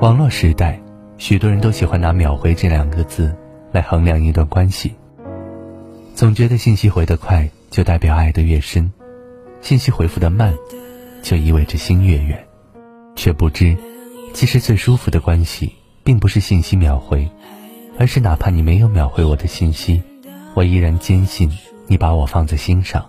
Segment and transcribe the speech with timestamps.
[0.00, 0.80] 网络时代，
[1.16, 3.34] 许多人都喜欢拿“秒回”这两个字
[3.72, 4.94] 来衡量一段关系，
[6.14, 8.92] 总觉得信息回得快就代表爱得越深，
[9.60, 10.54] 信息回复的慢，
[11.20, 12.46] 就意味着心越远，
[13.16, 13.76] 却不知，
[14.32, 17.28] 其实最舒服的关系，并不是信息秒回，
[17.98, 20.00] 而是哪怕你没有秒回我的信息，
[20.54, 21.50] 我依然坚信
[21.88, 23.04] 你把我放在心上，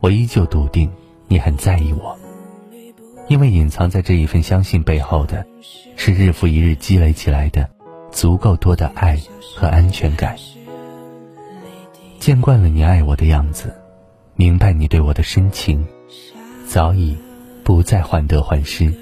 [0.00, 0.90] 我依旧笃定
[1.28, 2.18] 你很在意我。
[3.26, 5.44] 因为隐藏在这一份相信背后的，
[5.96, 7.68] 是日复一日积累起来的
[8.10, 9.18] 足够多的爱
[9.56, 10.36] 和安全感。
[12.18, 13.74] 见惯了你爱我的样子，
[14.34, 15.84] 明白你对我的深情，
[16.66, 17.16] 早已
[17.62, 18.92] 不再患得患失。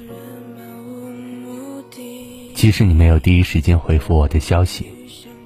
[2.54, 4.86] 即使你没有第一时间回复我的消息，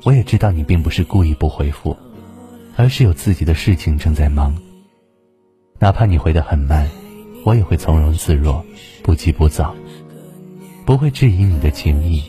[0.04, 1.96] 我也知道你并不是故意不回复，
[2.76, 4.54] 而是有自己的事情正在忙。
[5.78, 6.86] 哪怕你回得很慢。
[7.46, 8.60] 我也会从容自若，
[9.04, 9.72] 不急不躁，
[10.84, 12.24] 不会质疑你的情谊，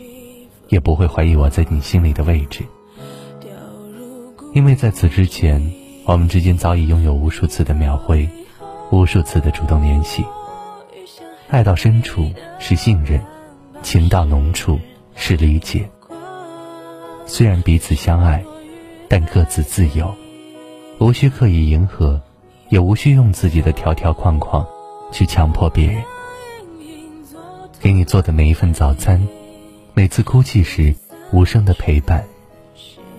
[0.68, 2.62] 也不会怀疑我在你心里的位置。
[4.54, 5.72] 因为在此之前，
[6.04, 8.28] 我们之间早已拥有无数次的秒回，
[8.92, 10.24] 无数次的主动联系。
[11.48, 13.20] 爱到深处是信任，
[13.82, 14.78] 情到浓处
[15.16, 15.90] 是理解。
[17.26, 18.44] 虽然彼此相爱，
[19.08, 20.14] 但各自自由，
[21.00, 22.22] 无需刻意迎合，
[22.68, 24.64] 也无需用自己的条条框框。
[25.10, 26.02] 去强迫别人，
[27.80, 29.20] 给你做的每一份早餐，
[29.94, 30.94] 每次哭泣时
[31.32, 32.24] 无声的陪伴，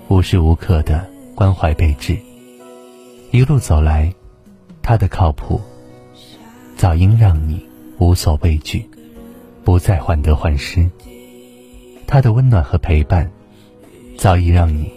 [0.08, 2.18] 无时无刻的关怀备至。
[3.32, 4.14] 一路走来，
[4.82, 5.62] 他的靠谱，
[6.76, 7.66] 早应让你
[7.98, 8.90] 无所畏惧，
[9.64, 10.90] 不再患得患失；
[12.08, 13.30] 他的温暖和陪伴，
[14.18, 14.92] 早已让你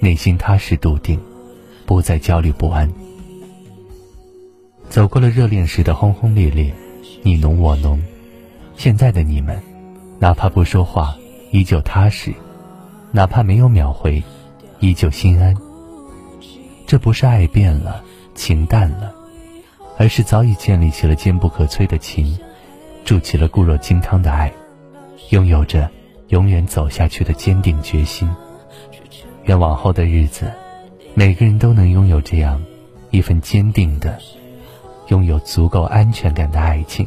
[0.00, 1.20] 内心踏实笃定，
[1.86, 2.92] 不再焦虑不安。
[4.92, 6.70] 走过了热恋时的轰轰烈烈，
[7.22, 7.98] 你侬我侬，
[8.76, 9.58] 现在的你们，
[10.18, 11.16] 哪怕不说话，
[11.50, 12.30] 依旧踏实；
[13.10, 14.22] 哪怕没有秒回，
[14.80, 15.56] 依旧心安。
[16.86, 18.04] 这不是爱变了，
[18.34, 19.10] 情淡了，
[19.96, 22.38] 而是早已建立起了坚不可摧的情，
[23.02, 24.52] 筑起了固若金汤的爱，
[25.30, 25.88] 拥有着
[26.28, 28.28] 永远走下去的坚定决心。
[29.44, 30.52] 愿往后的日子，
[31.14, 32.62] 每个人都能拥有这样
[33.10, 34.20] 一份坚定的。
[35.12, 37.06] 拥有足够安全感的爱情。